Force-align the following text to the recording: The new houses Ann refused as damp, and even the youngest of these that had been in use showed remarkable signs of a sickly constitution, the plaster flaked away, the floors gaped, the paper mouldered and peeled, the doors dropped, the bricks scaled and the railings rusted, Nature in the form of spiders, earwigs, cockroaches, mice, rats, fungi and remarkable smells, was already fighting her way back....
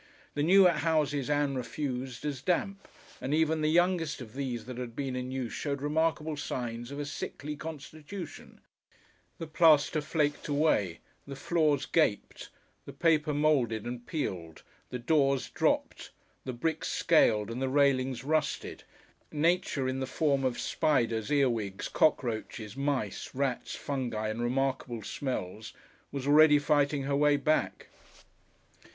The 0.33 0.41
new 0.41 0.65
houses 0.67 1.29
Ann 1.29 1.53
refused 1.53 2.25
as 2.25 2.41
damp, 2.41 2.87
and 3.21 3.35
even 3.35 3.61
the 3.61 3.69
youngest 3.69 4.19
of 4.19 4.33
these 4.33 4.65
that 4.65 4.79
had 4.79 4.95
been 4.95 5.15
in 5.15 5.29
use 5.29 5.53
showed 5.53 5.79
remarkable 5.79 6.35
signs 6.35 6.89
of 6.89 6.99
a 6.99 7.05
sickly 7.05 7.55
constitution, 7.55 8.61
the 9.37 9.45
plaster 9.45 10.01
flaked 10.01 10.47
away, 10.47 11.01
the 11.27 11.35
floors 11.35 11.85
gaped, 11.85 12.49
the 12.87 12.93
paper 12.93 13.31
mouldered 13.31 13.85
and 13.85 14.07
peeled, 14.07 14.63
the 14.89 14.97
doors 14.97 15.51
dropped, 15.51 16.09
the 16.45 16.51
bricks 16.53 16.87
scaled 16.91 17.51
and 17.51 17.61
the 17.61 17.69
railings 17.69 18.23
rusted, 18.23 18.83
Nature 19.31 19.87
in 19.87 19.99
the 19.99 20.07
form 20.07 20.43
of 20.43 20.59
spiders, 20.59 21.31
earwigs, 21.31 21.87
cockroaches, 21.87 22.75
mice, 22.75 23.35
rats, 23.35 23.75
fungi 23.75 24.29
and 24.29 24.41
remarkable 24.41 25.03
smells, 25.03 25.73
was 26.11 26.25
already 26.25 26.57
fighting 26.57 27.03
her 27.03 27.15
way 27.15 27.37
back.... 27.37 27.89